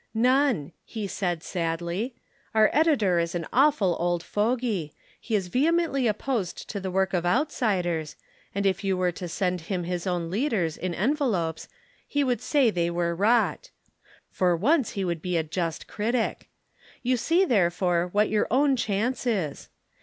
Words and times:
'None,' 0.15 0.71
he 0.83 1.05
said 1.05 1.43
sadly. 1.43 2.15
'Our 2.55 2.71
editor 2.73 3.19
is 3.19 3.35
an 3.35 3.45
awful 3.53 3.95
old 3.99 4.23
fogey. 4.23 4.95
He 5.19 5.35
is 5.35 5.45
vehemently 5.47 6.07
opposed 6.07 6.67
to 6.71 6.79
the 6.79 6.89
work 6.89 7.13
of 7.13 7.23
outsiders, 7.23 8.15
and 8.55 8.65
if 8.65 8.83
you 8.83 8.97
were 8.97 9.11
to 9.11 9.27
send 9.27 9.61
him 9.61 9.83
his 9.83 10.07
own 10.07 10.31
leaders 10.31 10.75
in 10.75 10.95
envelopes 10.95 11.67
he 12.07 12.23
would 12.23 12.41
say 12.41 12.71
they 12.71 12.89
were 12.89 13.13
rot. 13.13 13.69
For 14.31 14.55
once 14.55 14.93
he 14.93 15.05
would 15.05 15.21
be 15.21 15.37
a 15.37 15.43
just 15.43 15.85
critic. 15.85 16.49
You 17.03 17.15
see, 17.15 17.45
therefore, 17.45 18.09
what 18.11 18.29
your 18.29 18.47
own 18.49 18.75
chance 18.75 19.27
is. 19.27 19.69